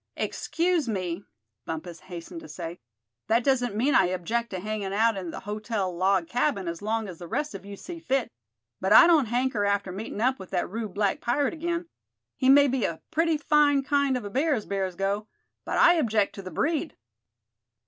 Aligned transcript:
"Excuse 0.15 0.89
me," 0.89 1.25
Bumpus 1.65 1.99
hastened 1.99 2.39
to 2.41 2.47
say; 2.49 2.79
"that 3.27 3.43
doesn't 3.43 3.75
mean 3.75 3.93
I 3.93 4.05
object 4.05 4.49
to 4.49 4.59
hanging 4.59 4.93
out 4.95 5.15
at 5.15 5.29
the 5.29 5.41
Hotel 5.41 5.95
Log 5.95 6.27
Cabin 6.27 6.67
as 6.67 6.81
long 6.81 7.07
as 7.07 7.19
the 7.19 7.27
rest 7.27 7.53
of 7.53 7.67
you 7.67 7.75
see 7.75 7.99
fit; 7.99 8.27
but 8.79 8.91
I 8.91 9.05
don't 9.05 9.27
hanker 9.27 9.63
after 9.63 9.91
meetin' 9.91 10.19
up 10.19 10.39
with 10.39 10.49
that 10.49 10.67
rude 10.67 10.95
black 10.95 11.21
pirate 11.21 11.53
again. 11.53 11.87
He 12.35 12.49
may 12.49 12.67
be 12.67 12.83
a 12.83 13.03
pretty 13.11 13.37
fine 13.37 13.83
kind 13.83 14.17
of 14.17 14.25
a 14.25 14.31
bear, 14.31 14.55
as 14.55 14.65
bears 14.65 14.95
go; 14.95 15.27
but 15.65 15.77
I 15.77 15.93
object 15.93 16.33
to 16.33 16.41
the 16.41 16.49
breed." 16.49 16.97